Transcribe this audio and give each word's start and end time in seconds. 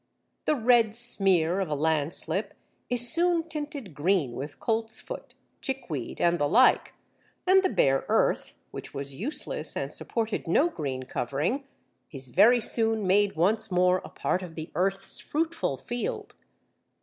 The 0.45 0.55
"red 0.55 0.95
smear" 0.95 1.59
of 1.59 1.69
a 1.69 1.75
landslip 1.75 2.55
is 2.89 3.07
soon 3.07 3.43
tinted 3.43 3.93
green 3.93 4.33
with 4.33 4.59
Coltsfoot, 4.59 5.35
Chickweed 5.61 6.19
and 6.19 6.39
the 6.39 6.47
like, 6.49 6.95
and 7.45 7.61
the 7.61 7.69
bare 7.69 8.03
earth, 8.09 8.55
which 8.71 8.95
was 8.95 9.13
useless 9.13 9.77
and 9.77 9.93
supported 9.93 10.47
no 10.47 10.69
green 10.69 11.03
covering, 11.03 11.67
is 12.11 12.29
very 12.29 12.59
soon 12.59 13.05
made 13.05 13.35
once 13.35 13.69
more 13.69 13.99
a 14.03 14.09
part 14.09 14.41
of 14.41 14.55
the 14.55 14.71
earth's 14.73 15.19
fruitful 15.19 15.77
field. 15.77 16.33